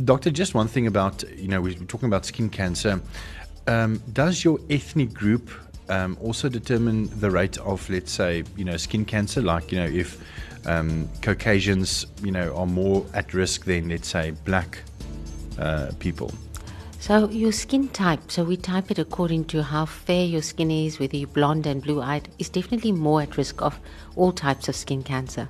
[0.04, 3.02] Doctor, just one thing about, you know, we're talking about skin cancer.
[3.68, 5.52] Um, does your ethnic group
[5.90, 9.42] um, also determine the rate of, let's say, you know, skin cancer?
[9.42, 10.22] Like, you know, if
[10.66, 14.80] um, Caucasians, you know, are more at risk than, let's say, black
[15.60, 16.32] uh, people?
[17.00, 21.00] So your skin type, so we type it according to how fair your skin is,
[21.00, 23.80] whether you're blonde and blue-eyed, is definitely more at risk of
[24.16, 25.50] all types of skin cancer.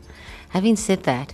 [0.49, 1.33] Having said that,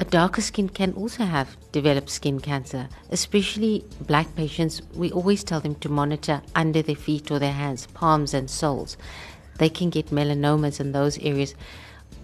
[0.00, 4.82] a darker skin can also have developed skin cancer, especially black patients.
[4.94, 8.96] We always tell them to monitor under their feet or their hands, palms and soles.
[9.58, 11.54] They can get melanomas in those areas,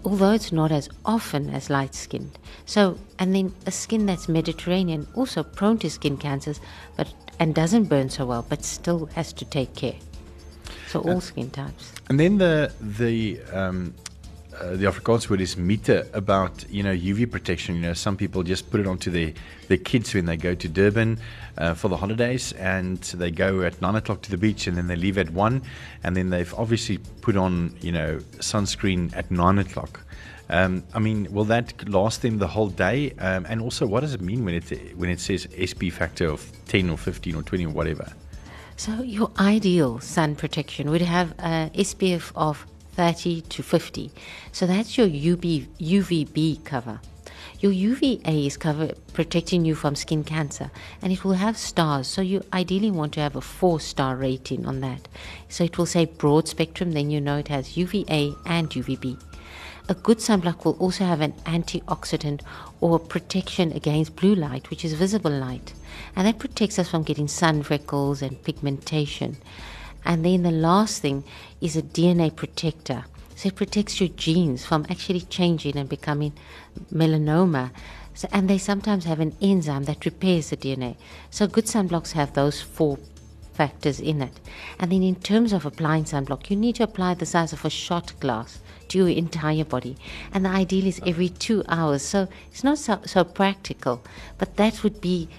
[0.03, 2.37] although it's not as often as light skinned.
[2.65, 6.59] So, and then a skin that's Mediterranean, also prone to skin cancers,
[6.97, 9.95] but and doesn't burn so well, but still has to take care.
[10.87, 11.93] So all skin types.
[12.09, 13.93] And then the the um,
[14.59, 17.75] uh, the Afrikaans word is mite about you know UV protection.
[17.75, 19.33] You know, some people just put it onto their
[19.67, 21.19] their kids when they go to Durban
[21.57, 24.87] uh, for the holidays, and they go at nine o'clock to the beach, and then
[24.87, 25.61] they leave at one,
[26.03, 30.01] and then they've obviously put on you know sunscreen at nine o'clock.
[30.49, 33.13] Um, I mean, will that last them the whole day?
[33.19, 36.51] Um, and also, what does it mean when it when it says SP factor of
[36.67, 38.11] ten or fifteen or twenty or whatever?
[38.75, 42.65] So your ideal sun protection would have a SPF of
[42.99, 44.11] 30 to 50.
[44.51, 46.99] So that's your UV, UVB cover.
[47.61, 50.69] Your UVA is cover protecting you from skin cancer
[51.01, 52.09] and it will have stars.
[52.09, 55.07] So you ideally want to have a four star rating on that.
[55.47, 59.17] So it will say broad spectrum, then you know it has UVA and UVB.
[59.87, 62.41] A good sunblock will also have an antioxidant
[62.81, 65.73] or protection against blue light, which is visible light.
[66.17, 69.37] And that protects us from getting sun freckles and pigmentation.
[70.05, 71.23] And then the last thing
[71.61, 73.05] is a DNA protector.
[73.35, 76.33] So it protects your genes from actually changing and becoming
[76.93, 77.71] melanoma.
[78.13, 80.97] So, and they sometimes have an enzyme that repairs the DNA.
[81.29, 82.97] So good sunblocks have those four
[83.53, 84.39] factors in it.
[84.79, 87.69] And then in terms of applying sunblock, you need to apply the size of a
[87.69, 88.59] shot glass
[88.89, 89.95] to your entire body.
[90.33, 92.01] And the ideal is every two hours.
[92.01, 94.01] So it's not so, so practical,
[94.37, 95.29] but that would be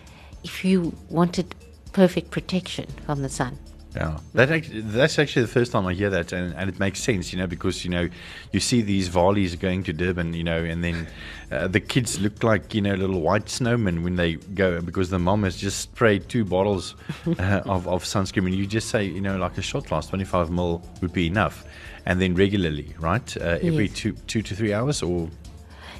[0.45, 1.55] if you wanted
[1.93, 3.59] perfect protection from the sun.
[3.97, 7.03] Yeah, that actually, that's actually the first time I hear that, and, and it makes
[7.03, 8.09] sense, you know, because you know,
[8.53, 11.09] you see these volleys going to Durban, you know, and then
[11.51, 15.19] uh, the kids look like you know little white snowmen when they go because the
[15.19, 16.95] mom has just sprayed two bottles
[17.27, 20.25] uh, of of sunscreen, and you just say, you know, like a shot glass, twenty
[20.25, 21.65] five ml would be enough,
[22.07, 23.97] and then regularly, right, uh, every Yes.
[23.97, 25.29] two two to three hours, or?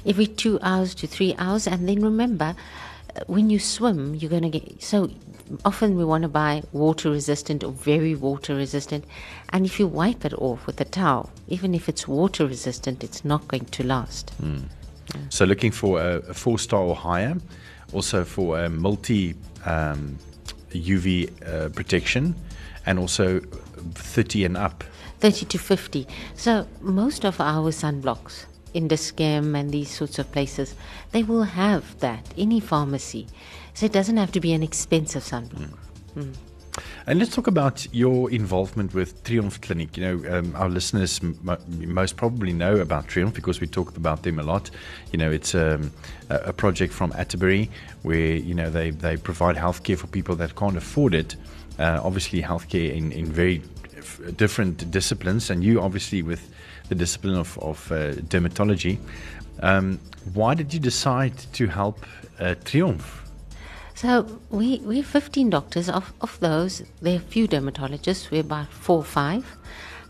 [0.05, 1.67] Every two hours to three hours.
[1.67, 2.55] And then remember,
[3.27, 5.09] when you swim, you're going to get so
[5.65, 9.05] often we want to buy water resistant or very water resistant.
[9.49, 13.25] And if you wipe it off with a towel, even if it's water resistant, it's
[13.25, 14.31] not going to last.
[15.29, 17.35] So looking for a, a four star or higher,
[17.93, 20.17] also for a multi um,
[20.69, 22.35] UV uh, protection,
[22.85, 24.83] and also 30 and up.
[25.19, 26.07] 30 to 50.
[26.35, 30.75] So most of our sunblocks in the scam and these sorts of places,
[31.11, 33.27] they will have that, any pharmacy.
[33.73, 35.77] So it doesn't have to be an expensive sunblock.
[37.05, 39.97] And let's talk about your involvement with Triumph Clinic.
[39.97, 44.23] You know, um, our listeners m- most probably know about Triumph because we talk about
[44.23, 44.69] them a lot.
[45.11, 45.91] You know, it's um,
[46.29, 47.69] a, a project from Atterbury
[48.03, 51.35] where you know they they provide healthcare for people that can't afford it.
[51.77, 53.61] Uh, obviously, healthcare in in very
[54.37, 56.49] different disciplines, and you obviously with
[56.91, 57.95] the discipline of of uh,
[58.33, 58.99] dermatology.
[59.61, 59.99] Um,
[60.33, 62.05] why did you decide to help
[62.39, 63.23] uh, Triumph?
[63.95, 65.89] So we we're 15 doctors.
[65.89, 68.29] Of of those, there are few dermatologists.
[68.31, 69.45] We're about four or five,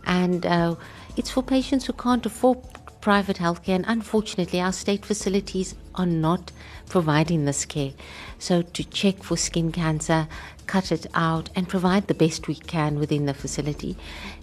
[0.06, 0.74] and uh,
[1.16, 2.58] it's for patients who can't afford
[3.02, 3.74] private healthcare.
[3.74, 6.50] And unfortunately, our state facilities are not
[6.88, 7.92] providing this care.
[8.38, 10.26] So to check for skin cancer,
[10.66, 13.96] cut it out, and provide the best we can within the facility.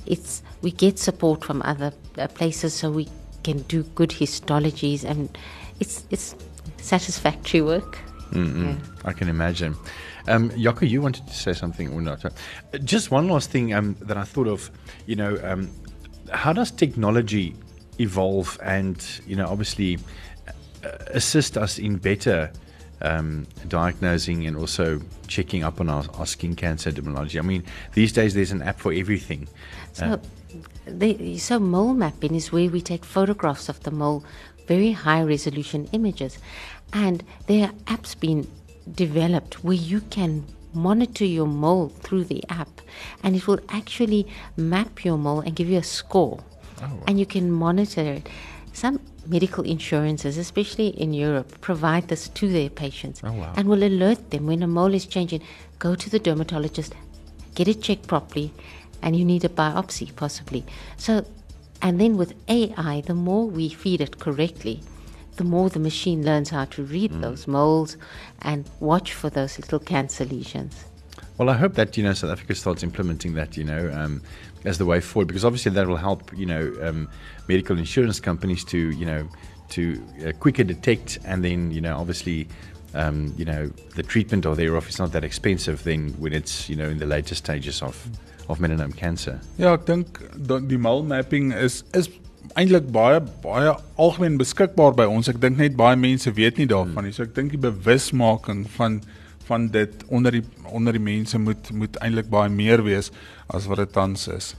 [0.06, 3.08] It's we get support from other uh, places, so we
[3.44, 5.36] can do good histologies, and
[5.80, 6.36] it's it's
[6.78, 7.98] satisfactory work.
[8.34, 8.76] Yeah.
[9.06, 9.76] I can imagine.
[10.28, 12.24] Um, Yoko, you wanted to say something or not?
[12.84, 14.70] Just one last thing um, that I thought of.
[15.08, 15.72] You know, um,
[16.32, 17.56] how does technology
[18.00, 19.98] evolve and you know obviously
[20.84, 22.52] uh, assist us in better
[23.02, 27.40] um, diagnosing and also checking up on our, our skin cancer dermatology.
[27.40, 29.48] I mean, these days there's an app for everything.
[29.94, 30.18] So, uh,
[30.86, 34.24] the, so mole mapping is where we take photographs of the mole,
[34.68, 36.40] very high resolution images,
[36.94, 38.48] and there are apps being
[38.96, 42.82] developed where you can monitor your mole through the app,
[43.24, 46.40] and it will actually map your mole and give you a score,
[46.82, 47.04] oh, wow.
[47.08, 48.30] and you can monitor it.
[48.74, 53.54] Some medical insurances, especially in Europe, provide this to their patients oh, wow.
[53.56, 55.42] and will alert them when a mole is changing.
[55.80, 56.94] Go to the dermatologist,
[57.56, 58.54] get it checked properly,
[59.02, 60.66] and you need a biopsy possibly.
[60.98, 61.26] So,
[61.82, 64.82] and then with AI, the more we feed it correctly,
[65.38, 67.22] the more the machine learns how to read mm.
[67.22, 67.96] those moles
[68.42, 70.84] and watch for those little cancer lesions.
[71.40, 73.56] Well, I hope that you know South Africa starts implementing that.
[73.56, 74.22] You know, um,
[74.66, 76.38] as the way forward, because obviously that will help.
[76.38, 77.08] You know, um,
[77.48, 79.26] medical insurance companies to you know
[79.70, 82.48] to uh, quicker detect and then you know obviously.
[82.96, 86.76] Um, you know the treatment or thereof is not that expensive then when it's you
[86.76, 87.96] know in the later stages of
[88.50, 89.40] of melanoma cancer.
[89.60, 92.10] Ja, ek dink die mole mapping is is
[92.58, 95.30] eintlik baie baie algemeen beskikbaar by ons.
[95.30, 97.14] Ek dink net baie mense weet nie daarvan nie.
[97.14, 99.04] So ek dink die bewusmaking van
[99.50, 103.12] van dit onder die onder die mense moet moet eintlik baie meer wees
[103.48, 104.56] as wat dit tans is.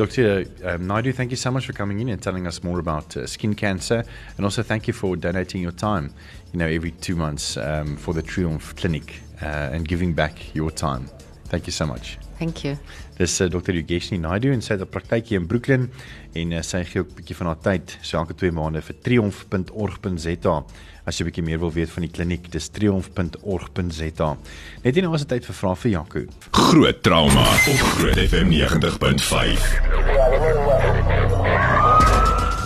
[0.00, 0.46] Dr.
[0.64, 3.26] Um, Naidu, thank you so much for coming in and telling us more about uh,
[3.26, 4.04] skin cancer,
[4.36, 6.14] and also thank you for donating your time,
[6.52, 10.70] you know, every two months um, for the Triumph Clinic uh, and giving back your
[10.70, 11.10] time.
[11.50, 12.29] Thank you so much.
[12.40, 12.78] Thank you.
[13.18, 13.76] Dis uh, Dr.
[13.76, 15.90] Yugeshni Naidu en sy het 'n praktyk hier in Brooklyn
[16.32, 18.96] en uh, sy gee ook 'n bietjie van haar tyd, so elke 2 maande vir
[19.04, 20.64] triumph.org.za
[21.04, 24.36] as jy 'n bietjie meer wil weet van die kliniek, dis triumph.org.za.
[24.84, 26.20] Net hier nou is dit tyd vir vrae vir Jaco.
[26.50, 29.60] Groot trauma op Groot FM 90.5.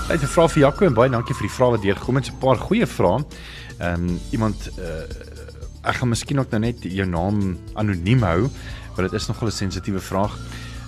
[0.06, 2.30] Dit is 'n vraag vir Jaco en baie dankie vir die vrae wat deurgekom het.
[2.30, 3.24] 'n Paar goeie vrae.
[3.80, 5.02] Ehm um, iemand uh,
[5.82, 8.50] ek gaan miskien ook nou net jou naam anoniem hou,
[8.96, 10.38] want dit is nogal 'n sensitiewe vraag.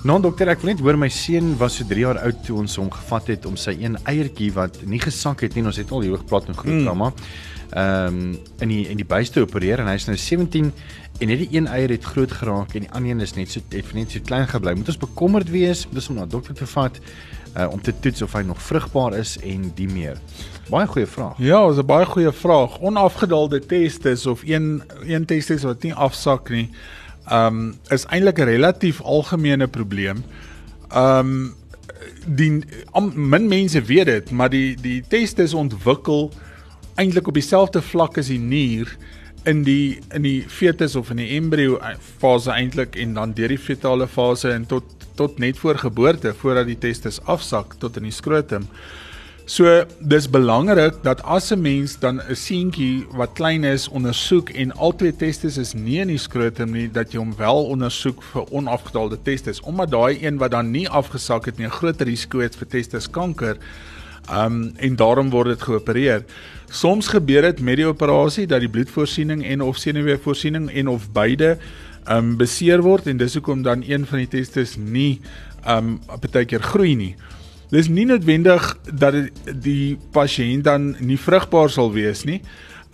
[0.07, 2.77] Nou dokter, ek wil net hoor my seun was so 3 jaar oud toe ons
[2.79, 5.65] hom gevat het om sy een eiertjie wat nie gesak het nie.
[5.67, 7.13] Ons het al hier gepraat met groot trauma.
[7.73, 10.69] Ehm um, in die in die buis te opereer en hy's nou 17
[11.19, 13.61] en net die een eier het groot geraak en die ander een is net so
[13.73, 14.77] het net so klein gebly.
[14.79, 15.87] Moet ons bekommerd wees?
[15.89, 17.01] Moet ons hom na dokter toe vat
[17.57, 20.21] uh, om te toets of hy nog vrugbaar is en die meer?
[20.71, 21.41] Baie goeie vraag.
[21.43, 22.79] Ja, dis 'n baie goeie vraag.
[22.79, 26.71] Onafgedaalde testes of een een testes wat nie afsak nie
[27.33, 30.25] um is eintlik 'n relatief algemene probleem.
[30.95, 31.55] Um
[32.27, 32.63] die
[32.93, 36.31] om, min mense weet dit, maar die die teste is ontwikkel
[36.95, 38.97] eintlik op dieselfde vlak as die nier
[39.47, 41.79] in die in die fetus of in die embrio
[42.19, 44.85] fase eintlik en dan deur die fetale fase en tot
[45.17, 48.67] tot net voor geboorte voordat die testes afsak tot in die skrotum.
[49.47, 54.73] So dis belangrik dat as 'n mens dan 'n seentjie wat klein is ondersoek en
[54.73, 59.19] albei testes is nie in die skrotum nie dat jy hom wel ondersoek vir onafgedaalde
[59.23, 62.67] testes omdat daai een wat dan nie afgesak het nie 'n groter risiko het vir
[62.67, 63.57] testeskanker.
[64.31, 66.25] Um en daarom word dit geopereer.
[66.71, 71.59] Soms gebeur dit met die operasie dat die bloedvoorsiening en of senuweevoorsiening en of beide
[72.09, 75.21] um beseer word en dis hoekom dan een van die testes nie
[75.69, 76.01] um
[76.33, 77.17] baie keer groei nie.
[77.71, 79.17] Dis nie noodwendig dat
[79.63, 82.41] die pasiënt dan nie vrugbaar sal wees nie.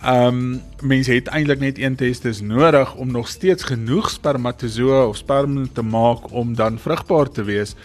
[0.03, 5.17] Ehm um, mense het eintlik net een testis nodig om nog steeds genoeg spermatozoë of
[5.17, 7.75] sperm te maak om dan vrugbaar te wees.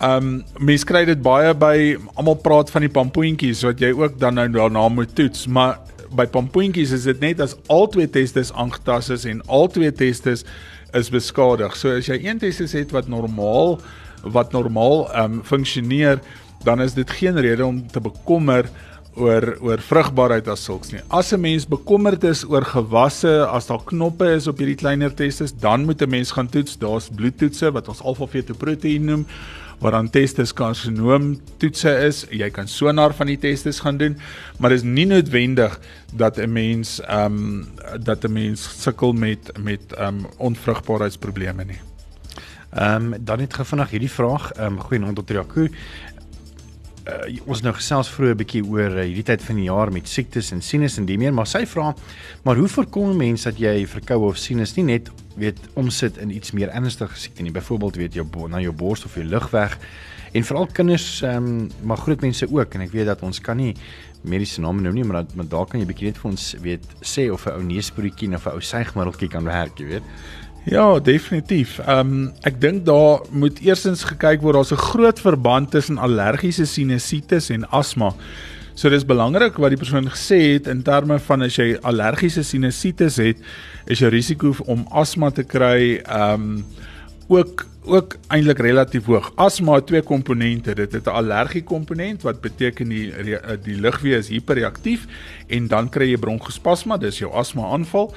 [0.00, 4.16] Ehm um, mense kry dit baie by almal praat van die pampoentjies wat jy ook
[4.18, 5.80] dan nou daarna moet toets, maar
[6.16, 10.46] by pampoentjies is dit net as al twee testis aangetast is en al twee testis
[10.92, 11.76] is beskadig.
[11.76, 13.80] So as jy een testis het wat normaal
[14.22, 16.20] wat normaal um, funksioneer,
[16.64, 18.68] dan is dit geen rede om te bekommer
[19.14, 21.00] oor oor vrugbaarheid as sulks nie.
[21.08, 25.52] As 'n mens bekommerd is oor gewasse, as daar knoppe is op hierdie kleiner testes,
[25.52, 26.78] dan moet 'n mens gaan toets.
[26.78, 29.26] Daar's bloedtoetse wat ons alfa-fetoproteïen noem
[29.82, 32.24] wat dan testes karsinoom toetse is.
[32.30, 34.16] Jy kan sonar van die testes gaan doen,
[34.58, 35.78] maar dit is nie noodwendig
[36.14, 37.66] dat 'n mens ehm um,
[38.00, 41.91] dat 'n mens sukkel met met ehm um, onvrugbaarheidsprobleme nie.
[42.72, 44.52] Ehm um, dan net gou vinnig hierdie vraag.
[44.52, 45.66] Ehm um, goeienaand tot Jaco.
[47.02, 50.08] Uh, ons nou gesels vroeër 'n bietjie oor uh, hierdie tyd van die jaar met
[50.08, 51.94] siektes en sinus en die meer, maar sy vra,
[52.44, 56.52] maar hoe voorkom mense dat jy verkoue of sinus nie net weet omsit in iets
[56.52, 59.78] meer ernstige siekte nie, byvoorbeeld weet jou na jou bors of jou lugweg
[60.32, 63.56] en veral kinders ehm um, maar groot mense ook en ek weet dat ons kan
[63.56, 63.74] nie
[64.22, 66.86] mediese name noem nie, maar dat, maar daar kan jy bietjie net vir ons weet
[67.02, 70.02] sê of 'n ou neusbroodjie of 'n ou suigmiddeltjie kan werk, jy weet.
[70.64, 71.78] Ja, definitief.
[71.78, 76.66] Ehm um, ek dink daar moet eersins gekyk word daar's 'n groot verband tussen allergiese
[76.66, 78.14] sinusitis en asma.
[78.74, 83.16] So dis belangrik wat die persoon gesê het in terme van as jy allergiese sinusitis
[83.16, 83.36] het,
[83.86, 86.64] is jou risiko om asma te kry ehm um,
[87.28, 89.32] ook ook eintlik relatief hoog.
[89.34, 90.74] Asma het twee komponente.
[90.74, 93.12] Dit het 'n allergie komponent wat beteken die
[93.62, 95.06] die lugweë is hiperreaktief
[95.46, 98.14] en dan kry jy bronkospasma, dis jou asma aanval.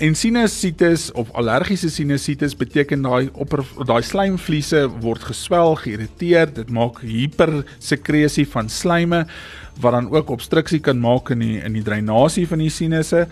[0.00, 3.52] En sinusitis of allergiese sinusitis beteken daai op
[3.84, 9.26] daai slijmvliese word geswel, geïrriteer, dit maak hipersekresie van slijme
[9.80, 13.26] wat dan ook obstruksie kan maak in die in die dreinasie van die sinusse.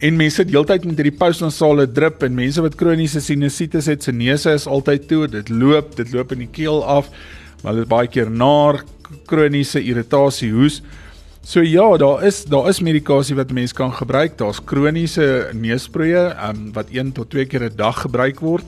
[0.00, 4.16] En mense sit heeltyd met hierdie postnasale drip en mense wat kroniese sinusitis het, se
[4.16, 7.12] neuse is altyd toe, dit loop, dit loop in die keel af.
[7.62, 8.80] Maar dit baie keer naar
[9.28, 10.80] kroniese irritasie, hoes.
[11.44, 14.36] So ja, daar is daar is medikasie wat mense kan gebruik.
[14.38, 18.64] Daar's kroniese neussproeë um, wat 1 tot 2 keer 'n dag gebruik word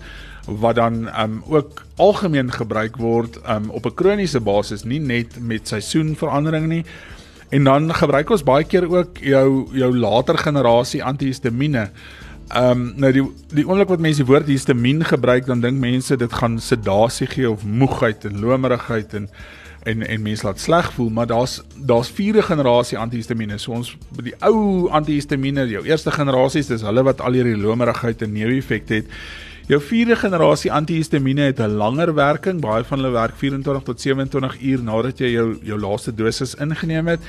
[0.47, 5.69] wat dan um ook algemeen gebruik word um op 'n kroniese basis, nie net met
[5.69, 6.85] seisoenverandering nie.
[7.49, 11.91] En dan gebruik ons baie keer ook jou jou later generasie antihistamiene.
[12.49, 16.17] Ehm um, nou die die oomblik wat mense die woord histamien gebruik, dan dink mense
[16.17, 19.29] dit gaan sedasie gee of moegheid en lomerigheid en
[19.85, 23.59] en en mense laat sleg voel, maar daar's daar's vierde generasie antihistamiene.
[23.59, 28.33] So ons die ou antihistamiene, jou eerste generasies, dis hulle wat al hierdie lomerigheid en
[28.33, 29.11] neeweffekte het.
[29.69, 32.61] Jou vierde generasie antihistamiene het 'n langer werking.
[32.61, 37.07] Baie van hulle werk 24 tot 27 uur nadat jy jou jou laaste dosis ingeneem
[37.07, 37.21] het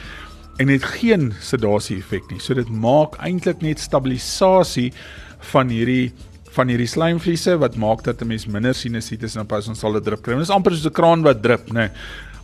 [0.58, 2.40] en het geen sedasie effek nie.
[2.40, 4.94] So dit maak eintlik net stabilisasie
[5.40, 6.14] van hierdie
[6.56, 10.04] van hierdie slijmvliese wat maak dat 'n mens minder sinusitis en op ons sal dit
[10.04, 10.34] drup kry.
[10.34, 11.74] Dit is amper soos 'n kraan wat drup, nê.
[11.74, 11.90] Nee.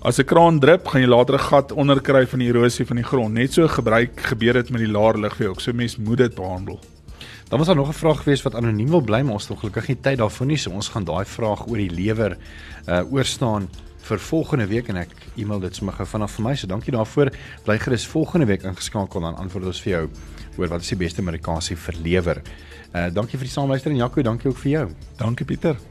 [0.03, 2.95] As 'n kraan drup, gaan jy later 'n gat onder kry van die erosie van
[2.95, 3.33] die grond.
[3.33, 5.61] Net so gebruik gebeur dit met die laer lugvee ook.
[5.61, 6.79] So mens moet dit behandel.
[7.49, 9.87] Dan was daar nog 'n vraag gewees wat anoniem wil bly, maar ons het ongelukkig
[9.87, 12.37] nie tyd daarvoor nie, so ons gaan daai vraag oor die lewer
[12.87, 13.69] uh oorstaan
[14.01, 16.55] vir volgende week en ek e-mail dit sommer gou vanaf vir my.
[16.55, 17.31] So dankie daarvoor.
[17.63, 20.09] Bly gerus volgende week ingeskakel dan antwoord ons vir jou
[20.57, 22.41] oor wat is die beste medikasie vir lewer.
[22.95, 24.89] Uh dankie vir die saamluister en Jaco, dankie ook vir jou.
[25.17, 25.90] Dankie Pieter.